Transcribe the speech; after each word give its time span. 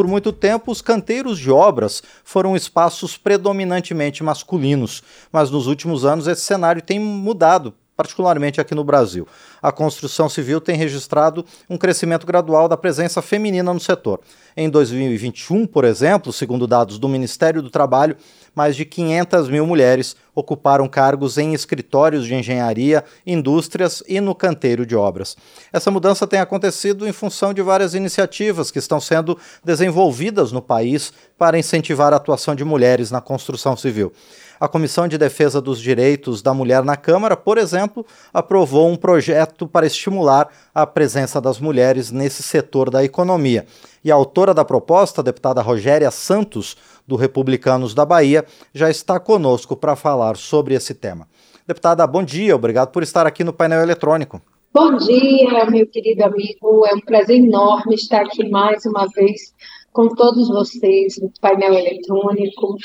por 0.00 0.06
muito 0.06 0.32
tempo, 0.32 0.72
os 0.72 0.80
canteiros 0.80 1.38
de 1.38 1.50
obras 1.50 2.02
foram 2.24 2.56
espaços 2.56 3.18
predominantemente 3.18 4.24
masculinos, 4.24 5.02
mas 5.30 5.50
nos 5.50 5.66
últimos 5.66 6.06
anos 6.06 6.26
esse 6.26 6.40
cenário 6.40 6.80
tem 6.80 6.98
mudado 6.98 7.74
particularmente 7.94 8.58
aqui 8.58 8.74
no 8.74 8.82
Brasil. 8.82 9.28
A 9.60 9.70
construção 9.70 10.26
civil 10.26 10.58
tem 10.58 10.74
registrado 10.74 11.44
um 11.68 11.76
crescimento 11.76 12.26
gradual 12.26 12.66
da 12.66 12.78
presença 12.78 13.20
feminina 13.20 13.74
no 13.74 13.78
setor. 13.78 14.20
Em 14.56 14.70
2021, 14.70 15.66
por 15.66 15.84
exemplo, 15.84 16.32
segundo 16.32 16.66
dados 16.66 16.98
do 16.98 17.06
Ministério 17.06 17.60
do 17.60 17.68
Trabalho, 17.68 18.16
mais 18.54 18.74
de 18.74 18.86
500 18.86 19.50
mil 19.50 19.66
mulheres 19.66 20.16
ocuparam 20.34 20.88
cargos 20.88 21.38
em 21.38 21.54
escritórios 21.54 22.26
de 22.26 22.34
engenharia, 22.34 23.04
indústrias 23.26 24.02
e 24.08 24.20
no 24.20 24.34
canteiro 24.34 24.86
de 24.86 24.96
obras. 24.96 25.36
Essa 25.72 25.90
mudança 25.90 26.26
tem 26.26 26.40
acontecido 26.40 27.06
em 27.06 27.12
função 27.12 27.52
de 27.52 27.62
várias 27.62 27.94
iniciativas 27.94 28.70
que 28.70 28.78
estão 28.78 29.00
sendo 29.00 29.38
desenvolvidas 29.64 30.52
no 30.52 30.62
país 30.62 31.12
para 31.38 31.58
incentivar 31.58 32.12
a 32.12 32.16
atuação 32.16 32.54
de 32.54 32.64
mulheres 32.64 33.10
na 33.10 33.20
construção 33.20 33.76
civil. 33.76 34.12
A 34.60 34.68
Comissão 34.68 35.08
de 35.08 35.16
Defesa 35.16 35.58
dos 35.58 35.80
Direitos 35.80 36.42
da 36.42 36.52
Mulher 36.52 36.84
na 36.84 36.94
Câmara, 36.94 37.34
por 37.34 37.56
exemplo, 37.56 38.04
aprovou 38.30 38.90
um 38.90 38.96
projeto 38.96 39.66
para 39.66 39.86
estimular 39.86 40.50
a 40.74 40.86
presença 40.86 41.40
das 41.40 41.58
mulheres 41.58 42.10
nesse 42.10 42.42
setor 42.42 42.90
da 42.90 43.02
economia. 43.02 43.64
E 44.04 44.12
a 44.12 44.14
autora 44.14 44.52
da 44.52 44.62
proposta, 44.62 45.22
a 45.22 45.24
deputada 45.24 45.62
Rogéria 45.62 46.10
Santos, 46.10 46.76
do 47.10 47.16
Republicanos 47.16 47.92
da 47.92 48.06
Bahia, 48.06 48.44
já 48.72 48.88
está 48.88 49.18
conosco 49.18 49.76
para 49.76 49.96
falar 49.96 50.36
sobre 50.36 50.74
esse 50.74 50.94
tema. 50.94 51.26
Deputada, 51.66 52.06
bom 52.06 52.22
dia, 52.22 52.54
obrigado 52.54 52.92
por 52.92 53.02
estar 53.02 53.26
aqui 53.26 53.42
no 53.42 53.52
painel 53.52 53.82
eletrônico. 53.82 54.40
Bom 54.72 54.96
dia, 54.96 55.66
meu 55.68 55.84
querido 55.88 56.24
amigo. 56.24 56.86
É 56.86 56.94
um 56.94 57.00
prazer 57.00 57.38
enorme 57.38 57.96
estar 57.96 58.20
aqui 58.20 58.48
mais 58.48 58.86
uma 58.86 59.08
vez 59.08 59.52
com 59.92 60.08
todos 60.14 60.48
vocês 60.48 61.18
no 61.20 61.32
painel 61.40 61.74
eletrônico. 61.74 62.76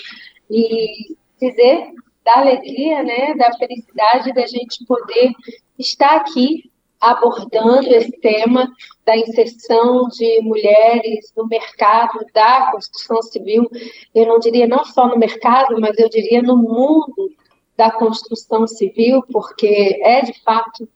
E 0.50 1.16
dizer 1.40 1.92
da 2.26 2.40
alegria, 2.40 3.04
né, 3.04 3.36
da 3.36 3.56
felicidade 3.60 4.34
da 4.34 4.48
gente 4.48 4.84
poder 4.88 5.32
estar 5.78 6.16
aqui 6.16 6.72
abordando 7.12 7.88
esse 7.88 8.12
tema 8.20 8.72
da 9.06 9.16
inserção 9.18 10.08
de 10.10 10.42
mulheres 10.42 11.32
no 11.36 11.48
mercado 11.48 12.26
da 12.34 12.72
construção 12.72 13.22
civil. 13.22 13.70
Eu 14.14 14.26
não 14.26 14.40
diria 14.40 14.68
não 14.68 14.84
só 14.84 15.08
no 15.08 15.18
mercado, 15.18 15.80
mas 15.80 15.98
eu 15.98 16.10
diria 16.10 16.42
no 16.42 16.58
mundo 16.58 17.32
da 17.78 17.92
construção 17.92 18.66
civil, 18.68 19.24
porque 19.32 20.00
é 20.04 20.22
de 20.22 20.34
fato 20.44 20.88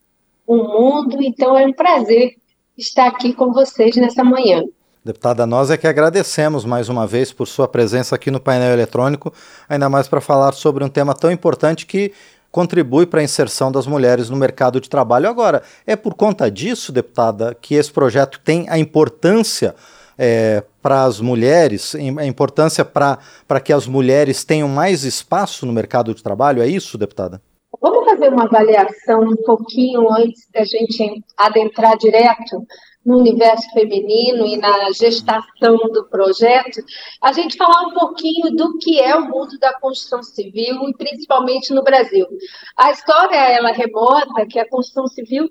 um 0.48 0.64
mundo, 0.64 1.22
então 1.22 1.58
é 1.58 1.66
um 1.66 1.74
prazer 1.74 2.36
estar 2.78 3.08
aqui 3.08 3.34
com 3.34 3.52
vocês 3.52 3.96
nessa 3.98 4.24
manhã. 4.24 4.64
Deputada, 5.04 5.46
nós 5.46 5.70
é 5.70 5.78
que 5.78 5.88
agradecemos 5.88 6.66
mais 6.66 6.90
uma 6.90 7.08
vez 7.08 7.32
por 7.32 7.48
sua 7.48 7.68
presença 7.68 8.16
aqui 8.16 8.30
no 8.30 8.40
painel 8.40 8.74
eletrônico, 8.74 9.34
ainda 9.68 9.90
mais 9.90 10.08
para 10.08 10.20
falar 10.20 10.54
sobre 10.54 10.84
um 10.84 10.90
tema 10.90 11.14
tão 11.14 11.32
importante 11.32 11.86
que 11.86 12.14
contribui 12.52 13.06
para 13.06 13.22
a 13.22 13.24
inserção 13.24 13.72
das 13.72 13.86
mulheres 13.86 14.30
no 14.30 14.36
mercado 14.36 14.80
de 14.80 14.90
trabalho. 14.90 15.30
Agora, 15.30 15.62
é 15.86 15.96
por 15.96 16.14
conta 16.14 16.50
disso, 16.50 16.92
deputada, 16.92 17.56
que 17.60 17.76
esse 17.76 17.92
projeto 17.92 18.40
tem 18.40 18.68
a 18.70 18.78
importância 18.78 19.76
é, 20.18 20.64
para 20.82 21.04
as 21.04 21.22
mulheres, 21.22 21.96
a 21.96 22.26
importância 22.26 22.84
para 22.84 23.60
que 23.64 23.72
as 23.72 23.88
mulheres 23.88 24.44
tenham 24.44 24.68
mais 24.68 25.04
espaço 25.04 25.66
no 25.66 25.72
mercado 25.72 26.14
de 26.14 26.22
trabalho? 26.22 26.62
É 26.62 26.68
isso, 26.68 26.98
deputada? 26.98 27.42
Vamos 27.82 28.06
fazer 28.06 28.30
uma 28.30 28.44
avaliação 28.44 29.22
um 29.22 29.36
pouquinho 29.38 30.12
antes 30.12 30.48
da 30.54 30.64
gente 30.64 31.24
adentrar 31.38 31.98
direto 31.98 32.66
no 33.06 33.18
universo 33.20 33.70
feminino 33.72 34.46
e 34.46 34.58
na 34.58 34.92
gestação 34.92 35.78
do 35.94 36.06
projeto, 36.10 36.84
a 37.22 37.32
gente 37.32 37.56
falar 37.56 37.88
um 37.88 37.94
pouquinho 37.94 38.52
do 38.56 38.78
que 38.78 39.00
é 39.00 39.16
o 39.16 39.28
mundo 39.30 39.58
da 39.58 39.74
construção 39.80 40.22
civil 40.22 40.90
e 40.90 40.94
principalmente 40.94 41.74
no 41.74 41.82
Brasil. 41.82 42.28
A 42.76 42.92
história 42.92 43.36
ela 43.36 43.72
remota 43.72 44.46
que 44.46 44.60
a 44.60 44.68
construção 44.68 45.08
civil 45.08 45.50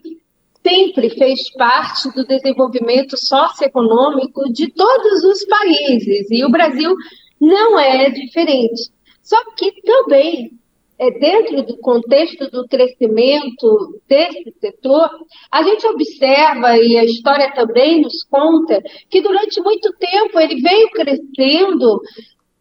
sempre 0.62 1.08
fez 1.10 1.50
parte 1.54 2.12
do 2.12 2.26
desenvolvimento 2.26 3.16
socioeconômico 3.16 4.52
de 4.52 4.70
todos 4.70 5.24
os 5.24 5.44
países 5.46 6.30
e 6.30 6.44
o 6.44 6.50
Brasil 6.50 6.94
não 7.40 7.78
é 7.78 8.10
diferente. 8.10 8.90
Só 9.22 9.42
que 9.56 9.72
também 9.82 10.58
é, 10.98 11.10
dentro 11.12 11.62
do 11.62 11.78
contexto 11.78 12.50
do 12.50 12.66
crescimento 12.66 14.00
desse 14.08 14.52
setor, 14.60 15.08
a 15.50 15.62
gente 15.62 15.86
observa, 15.86 16.76
e 16.76 16.96
a 16.96 17.04
história 17.04 17.52
também 17.54 18.00
nos 18.00 18.24
conta, 18.24 18.82
que 19.08 19.20
durante 19.20 19.60
muito 19.60 19.92
tempo 19.98 20.40
ele 20.40 20.60
veio 20.60 20.90
crescendo 20.90 22.00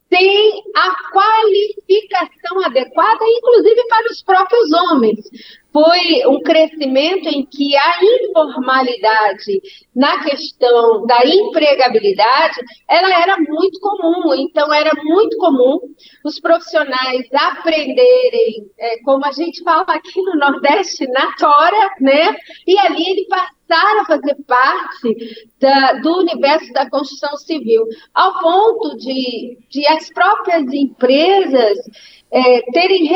sem 0.08 0.62
a 0.74 0.94
qualificação 1.12 2.64
adequada, 2.64 3.24
inclusive 3.24 3.86
para 3.88 4.10
os 4.10 4.22
próprios 4.22 4.72
homens 4.72 5.18
foi 5.78 6.26
um 6.26 6.40
crescimento 6.40 7.28
em 7.28 7.46
que 7.46 7.76
a 7.76 7.98
informalidade 8.02 9.62
na 9.94 10.24
questão 10.24 11.06
da 11.06 11.24
empregabilidade, 11.24 12.58
ela 12.88 13.22
era 13.22 13.36
muito 13.38 13.78
comum. 13.78 14.34
Então, 14.34 14.72
era 14.74 14.90
muito 15.04 15.36
comum 15.36 15.78
os 16.24 16.40
profissionais 16.40 17.26
aprenderem, 17.32 18.68
é, 18.76 18.98
como 19.04 19.24
a 19.24 19.30
gente 19.30 19.62
fala 19.62 19.84
aqui 19.88 20.20
no 20.20 20.34
Nordeste, 20.34 21.06
na 21.06 21.32
tora, 21.36 21.94
né? 22.00 22.36
E 22.66 22.76
ali 22.76 23.10
ele 23.10 23.26
passaram 23.26 24.00
a 24.00 24.06
fazer 24.06 24.36
parte 24.46 25.48
da, 25.60 25.92
do 25.94 26.18
universo 26.18 26.72
da 26.72 26.90
construção 26.90 27.36
civil, 27.36 27.84
ao 28.12 28.40
ponto 28.40 28.96
de, 28.96 29.58
de 29.70 29.86
as 29.86 30.10
próprias 30.10 30.72
empresas 30.72 31.78
é, 32.32 32.62
terem 32.72 33.06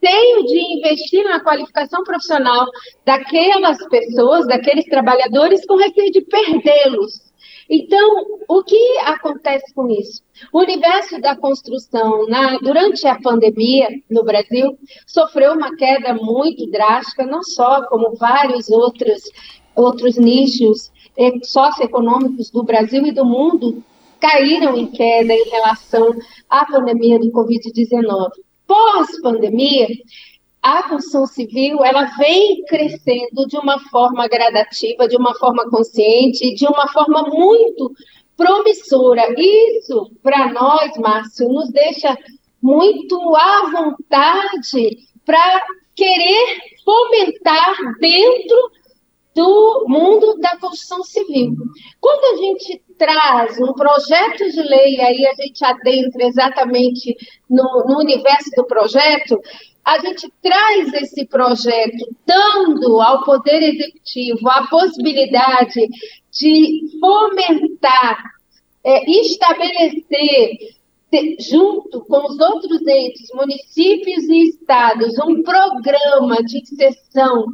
receio 0.00 0.44
de 0.46 0.78
investir 0.78 1.24
na 1.24 1.40
qualificação 1.40 2.02
profissional 2.02 2.66
daquelas 3.04 3.78
pessoas, 3.88 4.46
daqueles 4.46 4.86
trabalhadores, 4.86 5.64
com 5.66 5.76
receio 5.76 6.10
de 6.10 6.22
perdê-los. 6.22 7.30
Então, 7.68 8.26
o 8.48 8.64
que 8.64 8.98
acontece 9.04 9.72
com 9.74 9.88
isso? 9.88 10.22
O 10.52 10.58
universo 10.60 11.20
da 11.20 11.36
construção, 11.36 12.26
na, 12.26 12.58
durante 12.58 13.06
a 13.06 13.20
pandemia 13.20 13.88
no 14.10 14.24
Brasil, 14.24 14.76
sofreu 15.06 15.52
uma 15.52 15.76
queda 15.76 16.14
muito 16.14 16.68
drástica, 16.68 17.24
não 17.24 17.44
só 17.44 17.86
como 17.86 18.16
vários 18.16 18.68
outros, 18.70 19.22
outros 19.76 20.16
nichos 20.16 20.90
eh, 21.16 21.30
socioeconômicos 21.44 22.50
do 22.50 22.64
Brasil 22.64 23.06
e 23.06 23.12
do 23.12 23.24
mundo 23.24 23.84
caíram 24.18 24.76
em 24.76 24.88
queda 24.88 25.32
em 25.32 25.48
relação 25.48 26.12
à 26.48 26.66
pandemia 26.66 27.20
do 27.20 27.30
Covid-19 27.30 28.30
pós-pandemia, 28.70 29.88
a 30.62 30.84
construção 30.84 31.26
civil 31.26 31.84
ela 31.84 32.04
vem 32.16 32.62
crescendo 32.66 33.44
de 33.48 33.56
uma 33.56 33.80
forma 33.90 34.28
gradativa, 34.28 35.08
de 35.08 35.16
uma 35.16 35.34
forma 35.34 35.68
consciente, 35.68 36.54
de 36.54 36.66
uma 36.66 36.86
forma 36.92 37.22
muito 37.24 37.92
promissora. 38.36 39.34
Isso, 39.36 40.12
para 40.22 40.52
nós, 40.52 40.96
Márcio, 40.98 41.48
nos 41.48 41.72
deixa 41.72 42.16
muito 42.62 43.34
à 43.34 43.70
vontade 43.72 44.98
para 45.26 45.66
querer 45.96 46.60
fomentar 46.84 47.74
dentro 47.98 48.70
do 49.34 49.84
mundo 49.88 50.38
da 50.38 50.56
construção 50.58 51.02
civil. 51.04 51.54
Quando 52.00 52.34
a 52.34 52.42
gente 52.42 52.82
traz 52.98 53.58
um 53.60 53.72
projeto 53.72 54.50
de 54.50 54.62
lei, 54.62 55.00
aí 55.00 55.26
a 55.26 55.34
gente 55.34 55.64
adentra 55.64 56.24
exatamente 56.24 57.16
no, 57.48 57.84
no 57.86 57.98
universo 57.98 58.50
do 58.56 58.64
projeto, 58.64 59.40
a 59.84 59.98
gente 59.98 60.30
traz 60.42 60.92
esse 60.94 61.26
projeto 61.26 62.06
dando 62.26 63.00
ao 63.00 63.24
Poder 63.24 63.62
Executivo 63.62 64.48
a 64.48 64.66
possibilidade 64.66 65.88
de 66.30 66.98
fomentar, 67.00 68.22
é, 68.84 69.10
estabelecer, 69.10 70.58
junto 71.40 72.04
com 72.04 72.24
os 72.26 72.38
outros 72.38 72.86
entes, 72.86 73.28
municípios 73.34 74.24
e 74.28 74.50
estados, 74.50 75.18
um 75.18 75.42
programa 75.42 76.36
de 76.44 76.58
inserção 76.58 77.46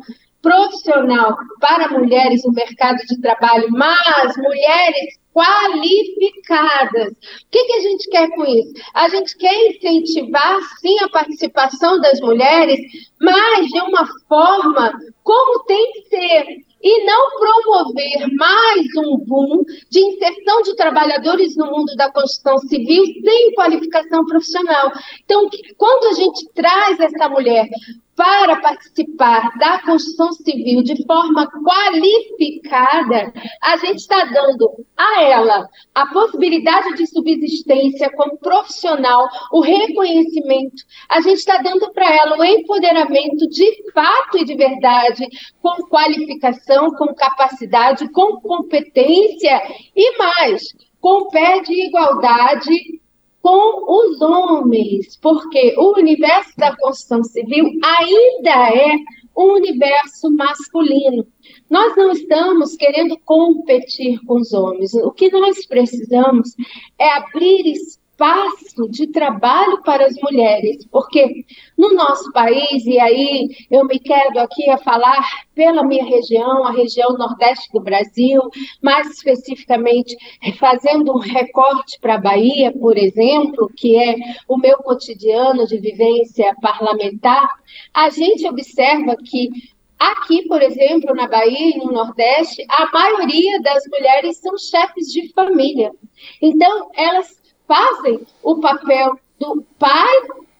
profissional 0.46 1.36
para 1.60 1.88
mulheres 1.88 2.44
no 2.44 2.52
mercado 2.52 2.98
de 2.98 3.20
trabalho, 3.20 3.66
mas 3.70 4.36
mulheres 4.36 5.18
qualificadas. 5.34 7.12
O 7.12 7.50
que, 7.50 7.64
que 7.64 7.72
a 7.72 7.80
gente 7.80 8.08
quer 8.08 8.30
com 8.30 8.44
isso? 8.44 8.72
A 8.94 9.08
gente 9.08 9.36
quer 9.36 9.54
incentivar, 9.70 10.60
sim, 10.80 10.96
a 11.02 11.08
participação 11.08 12.00
das 12.00 12.20
mulheres, 12.20 12.78
mas 13.20 13.66
de 13.66 13.80
uma 13.80 14.06
forma 14.28 14.92
como 15.24 15.64
tem 15.64 15.92
que 15.92 16.02
ser 16.08 16.46
e 16.80 17.04
não 17.04 17.30
promover 17.38 18.28
mais 18.36 18.86
um 18.98 19.16
boom 19.18 19.64
de 19.90 19.98
inserção 19.98 20.62
de 20.62 20.76
trabalhadores 20.76 21.56
no 21.56 21.66
mundo 21.66 21.96
da 21.96 22.12
construção 22.12 22.58
civil 22.58 23.04
sem 23.04 23.52
qualificação 23.54 24.24
profissional. 24.24 24.92
Então, 25.24 25.50
quando 25.76 26.06
a 26.06 26.12
gente 26.12 26.48
traz 26.54 27.00
essa 27.00 27.28
mulher 27.28 27.66
para 28.16 28.56
participar 28.62 29.56
da 29.58 29.82
construção 29.82 30.32
civil 30.32 30.82
de 30.82 31.04
forma 31.04 31.46
qualificada, 31.46 33.32
a 33.62 33.76
gente 33.76 33.98
está 33.98 34.24
dando 34.24 34.84
a 34.96 35.22
ela 35.22 35.68
a 35.94 36.06
possibilidade 36.06 36.96
de 36.96 37.06
subsistência 37.06 38.10
como 38.16 38.38
profissional, 38.38 39.28
o 39.52 39.60
reconhecimento, 39.60 40.82
a 41.10 41.20
gente 41.20 41.38
está 41.38 41.58
dando 41.58 41.92
para 41.92 42.10
ela 42.10 42.38
o 42.38 42.44
empoderamento 42.44 43.46
de 43.48 43.92
fato 43.92 44.38
e 44.38 44.44
de 44.44 44.56
verdade, 44.56 45.26
com 45.60 45.86
qualificação, 45.86 46.90
com 46.92 47.14
capacidade, 47.14 48.10
com 48.10 48.40
competência 48.40 49.62
e 49.94 50.16
mais, 50.16 50.62
com 51.00 51.28
pé 51.28 51.60
de 51.60 51.86
igualdade 51.86 53.00
com 53.46 54.10
os 54.10 54.20
homens, 54.20 55.16
porque 55.22 55.72
o 55.78 55.96
universo 55.96 56.50
da 56.56 56.76
construção 56.76 57.22
civil 57.22 57.70
ainda 57.80 58.74
é 58.74 58.96
um 59.36 59.52
universo 59.52 60.28
masculino. 60.32 61.24
Nós 61.70 61.96
não 61.96 62.10
estamos 62.10 62.74
querendo 62.74 63.16
competir 63.24 64.18
com 64.24 64.40
os 64.40 64.52
homens. 64.52 64.94
O 64.94 65.12
que 65.12 65.30
nós 65.30 65.64
precisamos 65.64 66.56
é 66.98 67.08
abrir 67.18 67.70
espaço 67.70 68.05
espaço 68.16 68.88
de 68.88 69.06
trabalho 69.08 69.82
para 69.82 70.06
as 70.06 70.16
mulheres, 70.16 70.86
porque 70.90 71.44
no 71.76 71.94
nosso 71.94 72.32
país, 72.32 72.84
e 72.86 72.98
aí 72.98 73.50
eu 73.70 73.84
me 73.84 73.98
quero 73.98 74.40
aqui 74.40 74.68
a 74.70 74.78
falar 74.78 75.22
pela 75.54 75.84
minha 75.84 76.04
região, 76.04 76.64
a 76.64 76.72
região 76.72 77.12
nordeste 77.12 77.70
do 77.72 77.80
Brasil, 77.80 78.40
mais 78.82 79.08
especificamente 79.10 80.16
fazendo 80.58 81.12
um 81.12 81.18
recorte 81.18 81.98
para 82.00 82.14
a 82.14 82.20
Bahia, 82.20 82.72
por 82.72 82.96
exemplo, 82.96 83.70
que 83.76 83.98
é 83.98 84.16
o 84.48 84.56
meu 84.56 84.78
cotidiano 84.78 85.66
de 85.66 85.76
vivência 85.78 86.54
parlamentar, 86.62 87.46
a 87.92 88.08
gente 88.08 88.48
observa 88.48 89.14
que 89.16 89.50
Aqui, 89.98 90.46
por 90.46 90.60
exemplo, 90.60 91.14
na 91.14 91.26
Bahia 91.26 91.74
e 91.74 91.78
no 91.78 91.90
Nordeste, 91.90 92.62
a 92.68 92.90
maioria 92.92 93.62
das 93.62 93.82
mulheres 93.90 94.36
são 94.36 94.56
chefes 94.58 95.10
de 95.10 95.32
família. 95.32 95.90
Então, 96.42 96.90
elas 96.94 97.35
fazem 97.66 98.26
o 98.42 98.60
papel 98.60 99.18
do 99.38 99.64
pai 99.78 100.16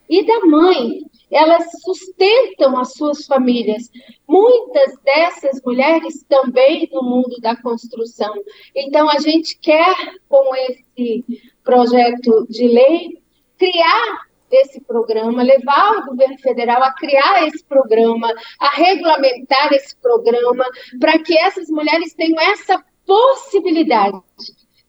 e 0.09 0.25
da 0.25 0.41
mãe. 0.47 1.01
Elas 1.31 1.65
sustentam 1.83 2.79
as 2.79 2.93
suas 2.93 3.27
famílias. 3.27 3.91
Muitas 4.29 4.97
dessas 5.03 5.61
mulheres 5.65 6.25
também 6.29 6.89
no 6.93 7.03
mundo 7.03 7.37
da 7.41 7.57
construção. 7.57 8.33
Então, 8.75 9.11
a 9.11 9.19
gente 9.19 9.59
quer, 9.59 9.95
com 10.29 10.55
esse 10.55 11.25
projeto 11.65 12.47
de 12.49 12.69
lei, 12.69 13.21
criar 13.59 14.27
esse 14.51 14.81
programa, 14.81 15.43
levar 15.43 15.99
o 15.99 16.07
governo 16.07 16.39
federal 16.39 16.81
a 16.83 16.93
criar 16.93 17.49
esse 17.49 17.65
programa, 17.65 18.33
a 18.61 18.69
regulamentar 18.71 19.73
esse 19.73 19.97
programa, 19.97 20.65
para 21.01 21.19
que 21.19 21.37
essas 21.37 21.69
mulheres 21.69 22.15
tenham 22.15 22.41
essa 22.41 22.83
possibilidade 23.05 24.21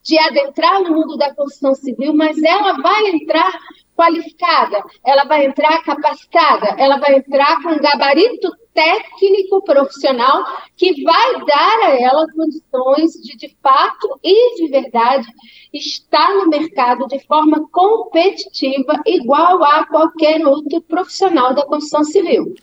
de 0.07 0.18
adentrar 0.18 0.81
no 0.81 0.92
mundo 0.92 1.18
da 1.18 1.36
construção 1.36 1.75
civil, 1.75 2.13
mas 2.13 2.42
ela 2.42 2.74
vai 2.81 3.09
entrar 3.09 3.51
qualificada, 3.94 4.81
ela 5.04 5.25
vai 5.25 5.45
entrar 5.45 5.83
capacitada, 5.83 6.75
ela 6.77 6.98
vai 6.98 7.15
entrar 7.15 7.62
com 7.62 7.69
um 7.69 7.80
gabarito 7.80 8.50
técnico 8.74 9.63
profissional 9.63 10.45
que 10.77 11.04
vai 11.04 11.45
dar 11.45 11.80
a 11.88 12.00
ela 12.00 12.27
condições 12.31 13.13
de, 13.24 13.36
de 13.36 13.57
fato 13.62 14.19
e 14.24 14.56
de 14.56 14.69
verdade, 14.69 15.27
estar 15.74 16.36
no 16.36 16.48
mercado 16.48 17.07
de 17.07 17.19
forma 17.25 17.68
competitiva, 17.69 19.01
igual 19.06 19.63
a 19.63 19.86
qualquer 19.88 20.45
outro 20.45 20.80
profissional 20.81 21.56
da 21.56 21.65
construção 21.65 22.03
civil. 22.03 22.53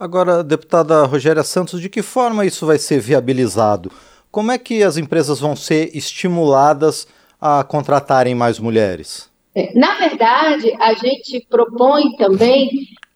Agora, 0.00 0.42
deputada 0.42 1.04
Rogéria 1.04 1.44
Santos, 1.44 1.80
de 1.80 1.90
que 1.90 2.02
forma 2.02 2.46
isso 2.46 2.64
vai 2.64 2.78
ser 2.78 2.98
viabilizado? 2.98 3.92
Como 4.30 4.52
é 4.52 4.58
que 4.58 4.82
as 4.82 4.96
empresas 4.96 5.40
vão 5.40 5.56
ser 5.56 5.96
estimuladas 5.96 7.06
a 7.40 7.64
contratarem 7.64 8.34
mais 8.34 8.58
mulheres? 8.58 9.30
É, 9.54 9.72
na 9.78 9.94
verdade, 9.94 10.72
a 10.78 10.94
gente 10.94 11.46
propõe 11.48 12.14
também 12.16 12.70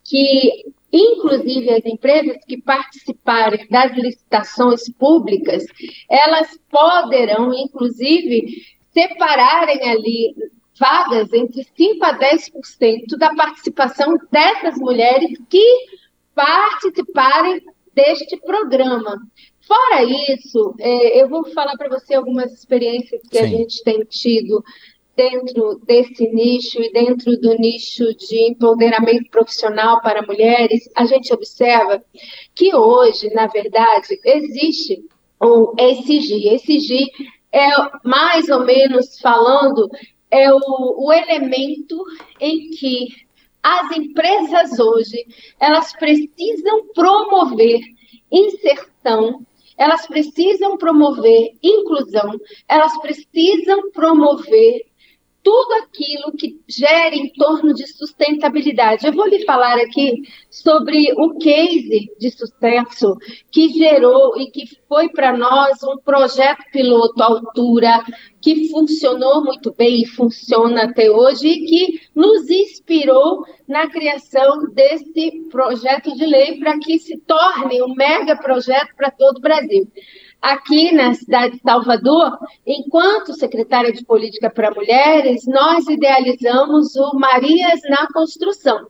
que, 0.04 0.64
inclusive, 0.92 1.70
as 1.70 1.84
empresas 1.84 2.36
que 2.46 2.60
participarem 2.60 3.66
das 3.70 3.92
licitações 3.92 4.88
públicas, 4.98 5.64
elas 6.08 6.58
poderão, 6.70 7.52
inclusive, 7.52 8.46
separarem 8.92 9.88
ali 9.88 10.34
vagas 10.78 11.32
entre 11.32 11.64
5% 11.64 12.02
a 12.02 12.18
10% 12.18 13.16
da 13.18 13.34
participação 13.34 14.16
dessas 14.30 14.76
mulheres 14.78 15.30
que 15.48 15.86
participarem 16.34 17.62
deste 17.94 18.36
programa. 18.38 19.20
Fora 19.66 20.02
isso, 20.04 20.74
é, 20.78 21.22
eu 21.22 21.28
vou 21.28 21.44
falar 21.52 21.76
para 21.76 21.88
você 21.88 22.14
algumas 22.14 22.52
experiências 22.52 23.22
que 23.22 23.38
Sim. 23.38 23.44
a 23.44 23.46
gente 23.46 23.82
tem 23.84 24.00
tido 24.04 24.62
dentro 25.16 25.80
desse 25.84 26.26
nicho 26.28 26.82
e 26.82 26.92
dentro 26.92 27.38
do 27.38 27.54
nicho 27.54 28.14
de 28.14 28.50
empoderamento 28.50 29.30
profissional 29.30 30.00
para 30.00 30.26
mulheres. 30.26 30.88
A 30.96 31.04
gente 31.04 31.32
observa 31.32 32.02
que 32.54 32.74
hoje, 32.74 33.32
na 33.34 33.46
verdade, 33.46 34.18
existe 34.24 35.04
o 35.40 35.74
SG. 35.78 36.54
SG 36.56 37.06
é 37.52 37.68
mais 38.04 38.48
ou 38.48 38.64
menos 38.64 39.18
falando 39.20 39.88
é 40.30 40.50
o, 40.50 40.60
o 40.96 41.12
elemento 41.12 42.02
em 42.40 42.70
que 42.70 43.08
as 43.62 43.92
empresas 43.92 44.78
hoje 44.78 45.26
elas 45.60 45.92
precisam 45.92 46.86
promover 46.94 47.80
inserção 48.30 49.44
elas 49.82 50.06
precisam 50.06 50.78
promover 50.78 51.56
inclusão, 51.60 52.40
elas 52.68 52.96
precisam 53.00 53.90
promover 53.90 54.86
tudo 55.42 55.72
aquilo 55.74 56.32
que 56.32 56.60
gere 56.68 57.16
em 57.16 57.32
torno 57.32 57.74
de 57.74 57.86
sustentabilidade. 57.86 59.06
Eu 59.06 59.12
vou 59.12 59.26
lhe 59.26 59.44
falar 59.44 59.78
aqui 59.78 60.22
sobre 60.48 61.12
o 61.16 61.36
case 61.38 62.10
de 62.18 62.30
sucesso 62.30 63.16
que 63.50 63.68
gerou 63.70 64.38
e 64.38 64.50
que 64.50 64.64
foi 64.88 65.08
para 65.08 65.36
nós 65.36 65.82
um 65.82 65.98
projeto 65.98 66.62
piloto 66.72 67.20
à 67.22 67.26
altura, 67.26 68.04
que 68.40 68.68
funcionou 68.68 69.44
muito 69.44 69.74
bem 69.74 70.02
e 70.02 70.06
funciona 70.06 70.84
até 70.84 71.10
hoje, 71.10 71.48
e 71.48 71.64
que 71.64 72.00
nos 72.14 72.48
inspirou 72.48 73.44
na 73.66 73.88
criação 73.88 74.72
desse 74.72 75.48
projeto 75.50 76.14
de 76.16 76.26
lei 76.26 76.58
para 76.58 76.78
que 76.78 76.98
se 76.98 77.18
torne 77.18 77.82
um 77.82 77.94
mega 77.94 78.36
projeto 78.36 78.94
para 78.96 79.10
todo 79.10 79.38
o 79.38 79.40
Brasil 79.40 79.88
aqui 80.42 80.92
na 80.92 81.14
cidade 81.14 81.54
de 81.54 81.62
Salvador, 81.62 82.36
enquanto 82.66 83.32
secretária 83.32 83.92
de 83.92 84.04
Política 84.04 84.50
para 84.50 84.74
Mulheres, 84.74 85.46
nós 85.46 85.86
idealizamos 85.86 86.96
o 86.96 87.14
Marias 87.14 87.80
na 87.88 88.08
Construção. 88.12 88.88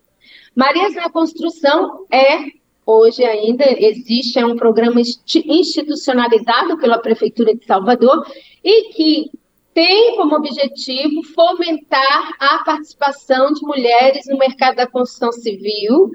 Marias 0.57 0.95
na 0.95 1.11
Construção 1.11 2.07
é, 2.11 2.39
hoje 2.87 3.23
ainda 3.23 3.65
existe, 3.79 4.39
é 4.39 4.47
um 4.47 4.57
programa 4.57 5.01
institucionalizado 5.01 6.79
pela 6.79 6.99
Prefeitura 6.99 7.55
de 7.55 7.65
Salvador 7.67 8.27
e 8.65 8.93
que 8.95 9.31
tem 9.75 10.17
como 10.17 10.37
objetivo 10.37 11.23
fomentar 11.35 12.33
a 12.39 12.59
participação 12.65 13.53
de 13.53 13.63
mulheres 13.63 14.27
no 14.27 14.39
mercado 14.39 14.77
da 14.77 14.87
construção 14.87 15.33
civil 15.33 16.11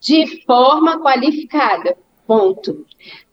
de 0.00 0.42
forma 0.44 1.00
qualificada. 1.00 1.96
Ponto. 2.26 2.86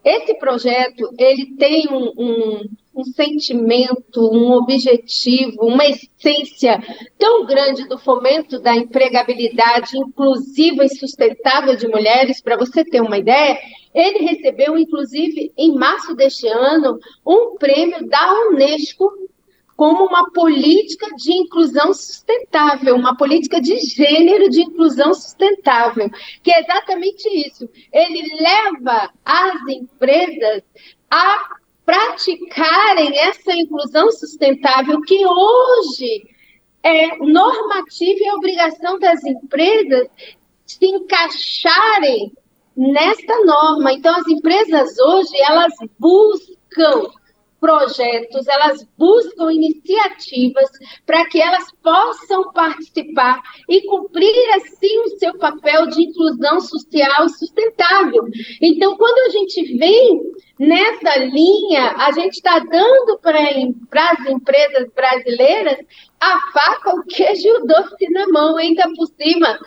Esse 0.04 0.34
projeto 0.36 1.10
ele 1.18 1.56
tem 1.58 1.88
um, 1.90 2.12
um, 2.18 2.62
um, 2.96 3.04
sentimento, 3.04 4.30
um 4.34 4.54
objetivo, 4.54 5.66
uma 5.66 5.86
essência 5.86 6.82
tão 7.18 7.46
grande 7.46 7.88
do 7.88 7.98
fomento 8.00 8.60
da 8.60 8.76
empregabilidade 8.76 9.98
inclusiva 9.98 10.86
e 10.86 10.90
sustentável 10.90 11.76
de 11.76 11.88
mulheres. 11.88 12.42
Para 12.42 12.58
você 12.58 12.84
ter 12.84 13.02
uma 13.02 13.18
ideia, 13.18 13.60
ele 13.94 14.20
recebeu, 14.20 14.78
inclusive, 14.78 15.52
em 15.58 15.76
março 15.76 16.16
deste 16.16 16.48
ano, 16.48 16.98
um 17.26 17.56
prêmio 17.58 18.08
da 18.08 18.34
Unesco 18.50 19.12
como 19.80 20.08
uma 20.08 20.30
política 20.32 21.08
de 21.16 21.32
inclusão 21.32 21.94
sustentável, 21.94 22.98
uma 22.98 23.16
política 23.16 23.62
de 23.62 23.80
gênero 23.80 24.50
de 24.50 24.62
inclusão 24.62 25.14
sustentável, 25.14 26.10
que 26.44 26.52
é 26.52 26.60
exatamente 26.60 27.30
isso. 27.48 27.70
Ele 27.94 28.28
leva 28.42 29.10
as 29.24 29.68
empresas 29.70 30.64
a 31.10 31.56
praticarem 31.86 33.18
essa 33.20 33.54
inclusão 33.54 34.12
sustentável 34.12 35.00
que 35.00 35.26
hoje 35.26 36.28
é 36.84 37.16
normativa 37.20 38.20
e 38.20 38.32
obrigação 38.32 39.00
das 39.00 39.24
empresas 39.24 40.10
se 40.66 40.86
encaixarem 40.88 42.34
nesta 42.76 43.46
norma. 43.46 43.94
Então, 43.94 44.14
as 44.14 44.28
empresas 44.28 45.00
hoje, 45.00 45.38
elas 45.38 45.72
buscam 45.98 47.14
projetos, 47.60 48.48
elas 48.48 48.88
buscam 48.98 49.52
iniciativas 49.52 50.70
para 51.06 51.26
que 51.28 51.42
elas 51.42 51.72
possam 51.84 52.52
participar 52.52 53.42
e 53.68 53.82
cumprir, 53.82 54.50
assim, 54.56 55.00
o 55.00 55.18
seu 55.18 55.38
papel 55.38 55.88
de 55.88 56.04
inclusão 56.04 56.60
social 56.62 57.30
sustentável. 57.30 58.24
Então, 58.62 58.96
quando 58.98 59.28
a 59.28 59.30
gente 59.30 59.78
vem 59.78 60.22
nessa 60.60 61.18
linha, 61.18 61.96
a 61.98 62.12
gente 62.12 62.36
está 62.36 62.60
dando 62.60 63.20
para 63.20 64.12
as 64.12 64.26
empresas 64.28 64.90
brasileiras 64.94 65.80
a 66.20 66.52
faca, 66.52 66.96
o 66.96 67.04
queijo 67.04 67.48
e 67.48 67.52
o 67.54 67.66
doce 67.66 68.10
na 68.12 68.28
mão, 68.28 68.58
ainda 68.58 68.84
por 68.96 69.08
cima, 69.08 69.60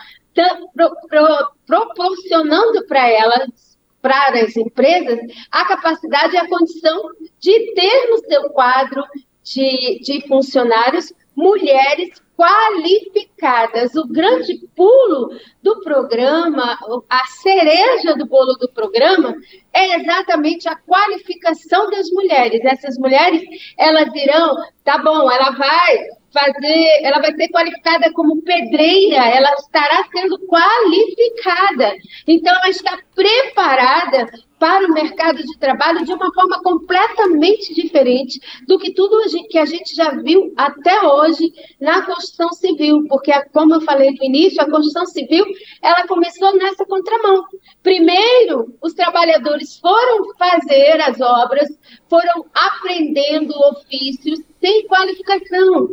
pro, 0.74 0.96
pro, 1.08 1.52
proporcionando 1.66 2.86
para 2.86 3.08
elas 3.08 3.71
para 4.02 4.42
as 4.42 4.56
empresas 4.56 5.18
a 5.50 5.64
capacidade 5.64 6.34
e 6.34 6.38
a 6.38 6.48
condição 6.48 7.10
de 7.38 7.72
ter 7.74 8.10
no 8.10 8.18
seu 8.18 8.50
quadro 8.50 9.02
de, 9.44 10.00
de 10.00 10.26
funcionários 10.26 11.12
mulheres 11.34 12.20
qualificadas. 12.36 13.94
O 13.94 14.06
grande 14.08 14.66
pulo 14.74 15.30
do 15.62 15.80
programa, 15.80 16.76
a 17.08 17.24
cereja 17.26 18.16
do 18.16 18.26
bolo 18.26 18.54
do 18.54 18.68
programa, 18.68 19.36
é 19.72 20.00
exatamente 20.00 20.68
a 20.68 20.76
qualificação 20.76 21.88
das 21.90 22.10
mulheres. 22.10 22.60
Essas 22.64 22.98
mulheres, 22.98 23.42
elas 23.78 24.12
irão, 24.14 24.56
tá 24.84 24.98
bom, 24.98 25.30
ela 25.30 25.50
vai 25.52 26.08
fazer, 26.32 27.00
ela 27.02 27.20
vai 27.20 27.34
ser 27.34 27.48
qualificada 27.48 28.12
como 28.12 28.42
pedreira, 28.42 29.28
ela 29.28 29.52
estará 29.54 30.04
sendo 30.12 30.38
qualificada. 30.46 31.94
Então, 32.26 32.54
ela 32.54 32.70
está 32.70 32.98
preparada 33.14 34.30
para 34.62 34.86
o 34.86 34.92
mercado 34.92 35.42
de 35.42 35.58
trabalho 35.58 36.04
de 36.04 36.12
uma 36.12 36.32
forma 36.32 36.62
completamente 36.62 37.74
diferente 37.74 38.40
do 38.64 38.78
que 38.78 38.94
tudo 38.94 39.20
que 39.48 39.58
a 39.58 39.66
gente 39.66 39.92
já 39.92 40.10
viu 40.10 40.52
até 40.56 41.02
hoje 41.02 41.52
na 41.80 42.02
construção 42.02 42.50
civil, 42.52 43.04
porque, 43.08 43.32
como 43.52 43.74
eu 43.74 43.80
falei 43.80 44.12
no 44.12 44.24
início, 44.24 44.62
a 44.62 44.70
construção 44.70 45.04
civil 45.04 45.44
ela 45.82 46.06
começou 46.06 46.56
nessa 46.56 46.86
contramão. 46.86 47.44
Primeiro, 47.82 48.72
os 48.80 48.94
trabalhadores 48.94 49.78
foram 49.78 50.32
fazer 50.38 51.00
as 51.00 51.20
obras, 51.20 51.68
foram 52.08 52.46
aprendendo 52.54 53.52
ofícios 53.68 54.38
sem 54.62 54.86
qualificação. 54.86 55.88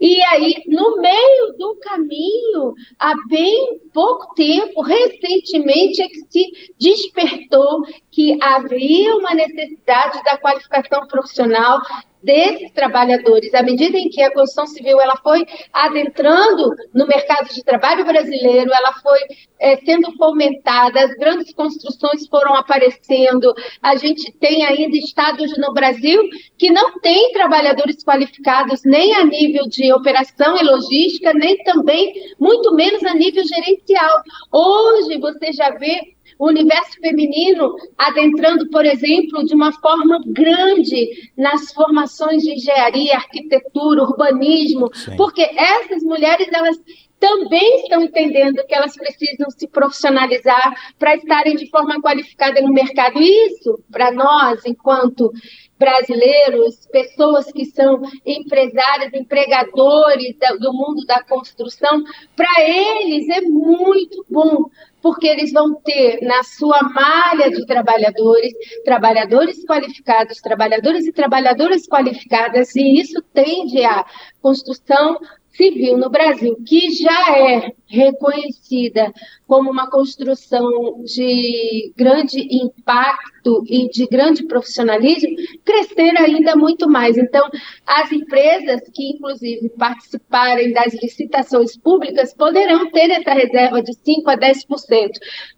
E 0.00 0.22
aí, 0.22 0.62
no 0.66 1.00
meio 1.00 1.52
do 1.58 1.76
caminho, 1.76 2.74
há 2.98 3.12
bem 3.28 3.80
pouco 3.92 4.34
tempo, 4.34 4.80
recentemente, 4.82 6.00
é 6.00 6.08
que 6.08 6.20
se 6.28 6.72
despertou 6.78 7.82
que 8.10 8.38
havia 8.42 9.16
uma 9.16 9.34
necessidade 9.34 10.22
da 10.24 10.38
qualificação 10.38 11.06
profissional 11.06 11.80
desses 12.22 12.70
trabalhadores, 12.72 13.52
à 13.54 13.62
medida 13.62 13.98
em 13.98 14.08
que 14.08 14.22
a 14.22 14.32
construção 14.32 14.66
civil 14.66 15.00
ela 15.00 15.16
foi 15.16 15.44
adentrando 15.72 16.74
no 16.94 17.06
mercado 17.06 17.52
de 17.52 17.62
trabalho 17.62 18.04
brasileiro, 18.04 18.70
ela 18.72 18.92
foi 18.94 19.18
é, 19.58 19.76
sendo 19.76 20.12
fomentada, 20.16 21.00
as 21.00 21.14
grandes 21.14 21.52
construções 21.54 22.26
foram 22.28 22.54
aparecendo, 22.54 23.52
a 23.82 23.96
gente 23.96 24.32
tem 24.32 24.64
ainda 24.64 24.96
estados 24.96 25.56
no 25.58 25.72
Brasil 25.72 26.20
que 26.58 26.70
não 26.70 26.98
tem 27.00 27.32
trabalhadores 27.32 28.04
qualificados 28.04 28.82
nem 28.84 29.14
a 29.14 29.24
nível 29.24 29.68
de 29.68 29.92
operação 29.92 30.56
e 30.56 30.64
logística, 30.64 31.32
nem 31.32 31.56
também, 31.64 32.12
muito 32.38 32.74
menos 32.74 33.04
a 33.04 33.14
nível 33.14 33.44
gerencial. 33.44 34.22
Hoje 34.52 35.18
você 35.18 35.52
já 35.52 35.70
vê 35.70 36.00
o 36.42 36.48
universo 36.48 36.98
feminino 37.00 37.76
adentrando, 37.96 38.68
por 38.68 38.84
exemplo, 38.84 39.44
de 39.44 39.54
uma 39.54 39.70
forma 39.70 40.20
grande 40.26 41.30
nas 41.38 41.72
formações 41.72 42.42
de 42.42 42.54
engenharia, 42.54 43.14
arquitetura, 43.14 44.02
urbanismo, 44.02 44.92
Sim. 44.92 45.16
porque 45.16 45.42
essas 45.42 46.02
mulheres 46.02 46.48
elas 46.52 46.76
também 47.20 47.82
estão 47.82 48.02
entendendo 48.02 48.66
que 48.66 48.74
elas 48.74 48.96
precisam 48.96 49.48
se 49.50 49.68
profissionalizar 49.68 50.74
para 50.98 51.14
estarem 51.14 51.54
de 51.54 51.70
forma 51.70 52.02
qualificada 52.02 52.60
no 52.60 52.72
mercado. 52.72 53.22
Isso, 53.22 53.78
para 53.92 54.10
nós, 54.10 54.66
enquanto 54.66 55.30
brasileiros, 55.78 56.88
pessoas 56.90 57.52
que 57.52 57.64
são 57.66 58.02
empresários, 58.26 59.14
empregadores 59.14 60.36
do 60.58 60.72
mundo 60.72 61.06
da 61.06 61.22
construção, 61.22 62.02
para 62.34 62.52
eles 62.60 63.28
é 63.28 63.42
muito 63.42 64.24
bom, 64.28 64.68
porque 65.02 65.26
eles 65.26 65.52
vão 65.52 65.74
ter 65.74 66.20
na 66.22 66.42
sua 66.44 66.80
malha 66.82 67.50
de 67.50 67.66
trabalhadores, 67.66 68.52
trabalhadores 68.84 69.64
qualificados, 69.66 70.40
trabalhadores 70.40 71.06
e 71.06 71.12
trabalhadoras 71.12 71.86
qualificadas, 71.86 72.74
e 72.76 73.00
isso 73.00 73.20
tende 73.34 73.84
à 73.84 74.04
construção 74.40 75.18
civil 75.52 75.96
no 75.96 76.10
Brasil, 76.10 76.56
que 76.66 76.90
já 76.90 77.38
é 77.38 77.72
reconhecida 77.86 79.12
como 79.46 79.70
uma 79.70 79.90
construção 79.90 81.02
de 81.04 81.92
grande 81.94 82.40
impacto 82.40 83.62
e 83.68 83.88
de 83.90 84.06
grande 84.06 84.44
profissionalismo, 84.46 85.36
crescer 85.62 86.16
ainda 86.16 86.56
muito 86.56 86.88
mais. 86.88 87.18
Então, 87.18 87.48
as 87.86 88.10
empresas 88.10 88.80
que, 88.94 89.10
inclusive, 89.10 89.68
participarem 89.70 90.72
das 90.72 90.94
licitações 90.94 91.76
públicas 91.76 92.32
poderão 92.32 92.90
ter 92.90 93.10
essa 93.10 93.34
reserva 93.34 93.82
de 93.82 93.92
5% 93.92 94.22
a 94.26 94.36
10%. 94.38 95.10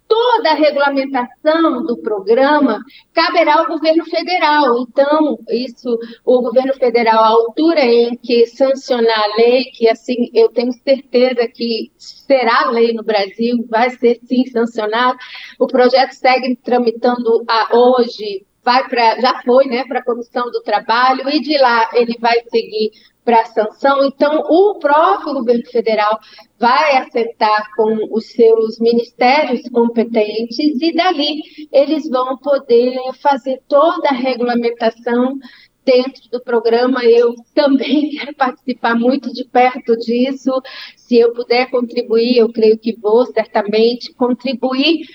Toda 0.07 0.51
a 0.51 0.55
regulamentação 0.55 1.83
do 1.83 1.97
programa 1.97 2.79
caberá 3.13 3.59
ao 3.59 3.67
governo 3.67 4.05
federal. 4.05 4.79
Então, 4.81 5.39
isso, 5.49 5.97
o 6.23 6.41
governo 6.41 6.73
federal, 6.75 7.23
à 7.23 7.27
altura 7.27 7.81
em 7.81 8.15
que 8.17 8.45
sancionar 8.45 9.19
a 9.19 9.35
lei, 9.37 9.65
que 9.65 9.89
assim 9.89 10.29
eu 10.33 10.49
tenho 10.49 10.71
certeza 10.71 11.47
que 11.47 11.91
será 11.97 12.69
lei 12.69 12.93
no 12.93 13.03
Brasil, 13.03 13.65
vai 13.67 13.89
ser 13.89 14.19
sim 14.25 14.45
sancionado. 14.45 15.17
O 15.59 15.67
projeto 15.67 16.11
segue 16.11 16.55
tramitando 16.57 17.43
a, 17.47 17.75
hoje, 17.75 18.45
vai 18.63 18.87
para, 18.87 19.19
já 19.19 19.41
foi, 19.43 19.65
né, 19.65 19.85
para 19.85 19.99
a 19.99 20.03
Comissão 20.03 20.49
do 20.51 20.61
Trabalho 20.61 21.29
e 21.29 21.39
de 21.39 21.57
lá 21.57 21.89
ele 21.93 22.17
vai 22.19 22.41
seguir 22.49 22.91
para 23.25 23.45
sanção. 23.45 24.05
Então, 24.05 24.43
o 24.47 24.77
próprio 24.79 25.33
governo 25.33 25.65
federal 25.65 26.19
vai 26.59 26.97
acertar 26.97 27.71
com 27.75 27.97
os 28.15 28.27
seus 28.27 28.79
ministérios 28.79 29.67
competentes 29.69 30.79
e 30.81 30.93
dali 30.93 31.41
eles 31.71 32.07
vão 32.07 32.37
poder 32.37 32.95
fazer 33.19 33.61
toda 33.67 34.09
a 34.09 34.13
regulamentação 34.13 35.37
dentro 35.83 36.29
do 36.31 36.41
programa. 36.41 37.03
Eu 37.03 37.35
também 37.53 38.11
quero 38.15 38.33
participar 38.35 38.95
muito 38.95 39.33
de 39.33 39.43
perto 39.45 39.97
disso. 39.97 40.51
Se 40.95 41.17
eu 41.17 41.33
puder 41.33 41.69
contribuir, 41.69 42.37
eu 42.37 42.51
creio 42.51 42.77
que 42.77 42.95
vou 42.95 43.25
certamente 43.25 44.13
contribuir 44.13 45.05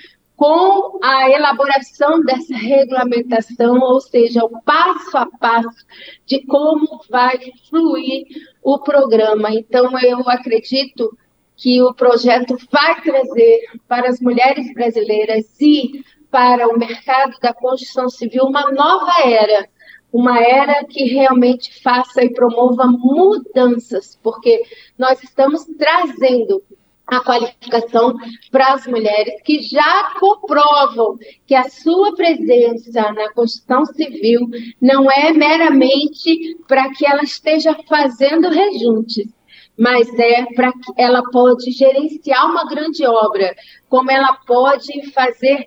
com 0.41 0.99
a 1.03 1.29
elaboração 1.29 2.23
dessa 2.23 2.57
regulamentação, 2.57 3.79
ou 3.79 4.01
seja, 4.01 4.43
o 4.43 4.63
passo 4.63 5.19
a 5.19 5.27
passo 5.27 5.85
de 6.25 6.41
como 6.47 7.03
vai 7.11 7.39
fluir 7.69 8.25
o 8.63 8.79
programa. 8.79 9.53
Então, 9.53 10.01
eu 10.01 10.27
acredito 10.31 11.15
que 11.55 11.83
o 11.83 11.93
projeto 11.93 12.57
vai 12.73 13.03
trazer 13.03 13.61
para 13.87 14.09
as 14.09 14.19
mulheres 14.19 14.73
brasileiras 14.73 15.45
e 15.61 16.03
para 16.31 16.69
o 16.69 16.79
mercado 16.79 17.39
da 17.43 17.53
construção 17.53 18.09
civil 18.09 18.45
uma 18.45 18.71
nova 18.73 19.13
era 19.23 19.69
uma 20.11 20.41
era 20.41 20.85
que 20.87 21.05
realmente 21.05 21.83
faça 21.83 22.25
e 22.25 22.33
promova 22.33 22.87
mudanças, 22.87 24.19
porque 24.23 24.63
nós 24.99 25.23
estamos 25.23 25.67
trazendo 25.79 26.63
a 27.11 27.21
qualificação 27.21 28.15
para 28.51 28.75
as 28.75 28.87
mulheres 28.87 29.35
que 29.45 29.61
já 29.63 30.15
comprovam 30.21 31.19
que 31.47 31.55
a 31.55 31.69
sua 31.69 32.15
presença 32.15 33.13
na 33.13 33.33
construção 33.33 33.85
civil 33.85 34.49
não 34.81 35.11
é 35.11 35.33
meramente 35.33 36.57
para 36.69 36.91
que 36.91 37.05
ela 37.05 37.23
esteja 37.23 37.77
fazendo 37.89 38.49
rejuntes, 38.49 39.29
mas 39.77 40.09
é 40.19 40.45
para 40.55 40.73
que 40.73 40.93
ela 40.97 41.23
pode 41.31 41.71
gerenciar 41.73 42.49
uma 42.49 42.65
grande 42.69 43.05
obra, 43.05 43.55
como 43.89 44.11
ela 44.11 44.35
pode 44.47 45.11
fazer 45.11 45.67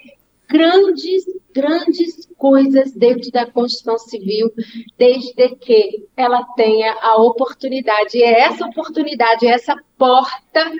grandes, 0.53 1.25
grandes 1.53 2.29
coisas 2.37 2.91
dentro 2.91 3.31
da 3.31 3.49
construção 3.49 3.97
civil, 3.97 4.53
desde 4.99 5.55
que 5.55 6.05
ela 6.15 6.43
tenha 6.55 6.95
a 7.01 7.15
oportunidade. 7.19 8.19
E 8.19 8.21
é 8.21 8.41
essa 8.41 8.63
oportunidade, 8.63 9.47
é 9.47 9.49
essa 9.49 9.75
porta 9.97 10.71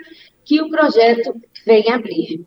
que 0.44 0.62
o 0.62 0.70
projeto 0.70 1.34
vem 1.66 1.90
abrir. 1.90 2.46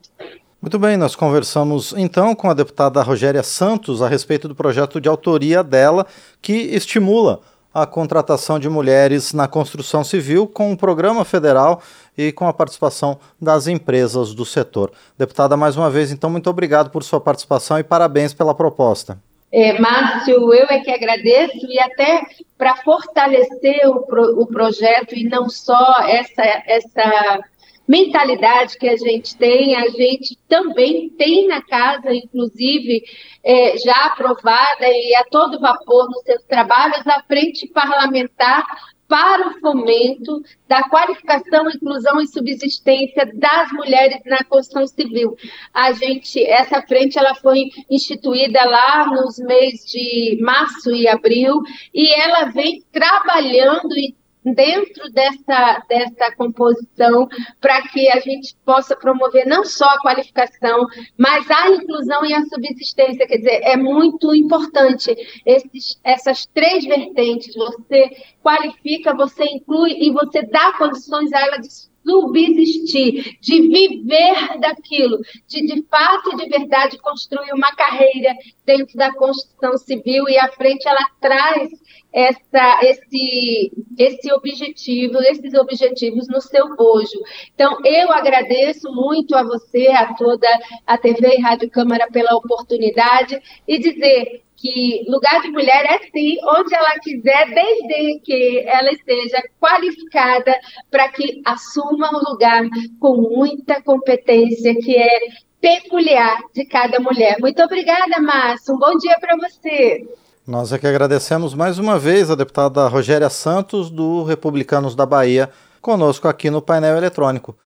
Muito 0.61 0.79
bem, 0.79 0.95
nós 0.95 1.15
conversamos 1.15 1.93
então 1.97 2.33
com 2.33 2.49
a 2.49 2.53
deputada 2.53 3.03
Rogéria 3.03 3.43
Santos 3.43 4.01
a 4.01 4.07
respeito 4.07 4.47
do 4.47 4.55
projeto 4.55 5.01
de 5.01 5.09
autoria 5.09 5.61
dela 5.61 6.07
que 6.41 6.53
estimula 6.53 7.41
a 7.81 7.85
contratação 7.85 8.57
de 8.57 8.67
mulheres 8.67 9.33
na 9.33 9.47
construção 9.47 10.03
civil 10.03 10.47
com 10.47 10.71
o 10.71 10.77
programa 10.77 11.23
federal 11.23 11.79
e 12.17 12.31
com 12.31 12.47
a 12.47 12.53
participação 12.53 13.19
das 13.39 13.67
empresas 13.67 14.33
do 14.33 14.43
setor. 14.43 14.91
Deputada, 15.15 15.55
mais 15.55 15.77
uma 15.77 15.87
vez, 15.87 16.11
então, 16.11 16.27
muito 16.27 16.49
obrigado 16.49 16.89
por 16.89 17.03
sua 17.03 17.21
participação 17.21 17.77
e 17.77 17.83
parabéns 17.83 18.33
pela 18.33 18.55
proposta. 18.55 19.19
é, 19.51 19.79
Márcio, 19.79 20.53
eu 20.53 20.65
é 20.69 20.79
que 20.79 20.89
agradeço 20.89 21.65
e 21.69 21.79
até 21.79 22.23
para 22.57 22.75
fortalecer 22.77 23.87
o, 23.87 24.01
pro, 24.01 24.41
o 24.41 24.47
projeto 24.47 25.15
e 25.15 25.23
não 25.23 25.47
só 25.47 25.99
essa, 26.01 26.43
essa 26.65 27.39
mentalidade 27.87 28.77
que 28.77 28.87
a 28.87 28.97
gente 28.97 29.37
tem, 29.37 29.75
a 29.75 29.87
gente 29.89 30.37
também 30.47 31.09
tem 31.09 31.47
na 31.47 31.61
casa, 31.61 32.13
inclusive, 32.13 33.03
é, 33.43 33.77
já 33.77 34.05
aprovada 34.07 34.87
e 34.87 35.15
a 35.15 35.23
todo 35.25 35.59
vapor 35.59 36.09
nos 36.09 36.23
seus 36.23 36.43
trabalhos, 36.43 37.07
a 37.07 37.23
frente 37.23 37.67
parlamentar 37.67 38.65
para 39.07 39.47
o 39.47 39.59
fomento 39.59 40.43
da 40.67 40.83
qualificação, 40.89 41.69
inclusão 41.69 42.19
e 42.19 42.27
subsistência 42.27 43.25
das 43.33 43.71
mulheres 43.71 44.19
na 44.25 44.43
construção 44.43 44.85
civil. 44.85 45.37
A 45.73 45.93
gente, 45.93 46.43
essa 46.43 46.81
frente, 46.81 47.17
ela 47.17 47.33
foi 47.35 47.69
instituída 47.89 48.65
lá 48.65 49.07
nos 49.07 49.39
meses 49.39 49.89
de 49.89 50.37
março 50.41 50.91
e 50.91 51.07
abril 51.07 51.61
e 51.93 52.13
ela 52.13 52.45
vem 52.51 52.83
trabalhando 52.91 53.97
e 53.97 54.13
dentro 54.53 55.11
dessa, 55.11 55.83
dessa 55.87 56.35
composição 56.35 57.27
para 57.59 57.81
que 57.89 58.09
a 58.09 58.19
gente 58.19 58.55
possa 58.65 58.95
promover 58.95 59.45
não 59.45 59.63
só 59.63 59.85
a 59.85 60.01
qualificação, 60.01 60.85
mas 61.17 61.49
a 61.49 61.69
inclusão 61.69 62.25
e 62.25 62.33
a 62.33 62.43
subsistência. 62.45 63.27
Quer 63.27 63.37
dizer, 63.37 63.61
é 63.63 63.77
muito 63.77 64.33
importante 64.33 65.15
esses, 65.45 65.99
essas 66.03 66.45
três 66.47 66.85
vertentes. 66.85 67.55
Você 67.55 68.11
qualifica, 68.41 69.15
você 69.15 69.43
inclui 69.45 69.93
e 69.99 70.11
você 70.11 70.41
dá 70.43 70.73
condições 70.77 71.31
a 71.33 71.41
ela 71.41 71.57
de 71.57 71.67
subsistir, 72.07 73.37
de 73.41 73.61
viver 73.61 74.59
daquilo, 74.59 75.19
de 75.47 75.67
de 75.67 75.83
fato 75.83 76.31
e 76.33 76.37
de 76.37 76.49
verdade 76.49 76.97
construir 76.99 77.51
uma 77.53 77.75
carreira 77.75 78.33
dentro 78.65 78.97
da 78.97 79.13
construção 79.13 79.77
civil 79.77 80.29
e 80.29 80.37
à 80.37 80.47
frente 80.49 80.87
ela 80.87 81.05
traz 81.19 81.69
essa, 82.13 82.79
esse, 82.83 83.71
esse 83.97 84.31
objetivo, 84.31 85.19
esses 85.19 85.53
objetivos 85.53 86.27
no 86.27 86.41
seu 86.41 86.75
bojo. 86.75 87.19
Então, 87.53 87.77
eu 87.83 88.11
agradeço 88.11 88.91
muito 88.91 89.35
a 89.35 89.43
você, 89.43 89.87
a 89.89 90.13
toda 90.13 90.47
a 90.85 90.97
TV 90.97 91.35
e 91.35 91.41
Rádio 91.41 91.69
Câmara 91.69 92.07
pela 92.11 92.35
oportunidade 92.35 93.39
e 93.67 93.77
dizer 93.77 94.46
que 94.57 95.05
lugar 95.07 95.41
de 95.41 95.49
mulher 95.51 95.85
é 95.85 95.99
sim 96.11 96.37
onde 96.43 96.73
ela 96.73 96.99
quiser, 96.99 97.47
desde 97.53 98.19
que 98.21 98.63
ela 98.67 98.91
esteja 98.91 99.41
qualificada 99.61 100.53
para 100.89 101.07
que 101.09 101.41
assuma 101.45 102.09
o 102.11 102.31
lugar 102.31 102.63
com 102.99 103.15
muita 103.15 103.81
competência, 103.81 104.73
que 104.75 104.97
é 104.97 105.19
peculiar 105.61 106.39
de 106.53 106.65
cada 106.65 106.99
mulher. 106.99 107.37
Muito 107.39 107.61
obrigada, 107.61 108.19
Márcio. 108.19 108.75
Um 108.75 108.79
bom 108.79 108.97
dia 108.97 109.17
para 109.19 109.37
você. 109.37 110.05
Nós 110.45 110.71
é 110.71 110.79
que 110.79 110.87
agradecemos 110.87 111.53
mais 111.53 111.77
uma 111.77 111.99
vez 111.99 112.31
a 112.31 112.35
deputada 112.35 112.87
Rogéria 112.87 113.29
Santos, 113.29 113.89
do 113.89 114.23
Republicanos 114.23 114.95
da 114.95 115.05
Bahia, 115.05 115.49
conosco 115.81 116.27
aqui 116.27 116.49
no 116.49 116.61
painel 116.61 116.97
eletrônico. 116.97 117.55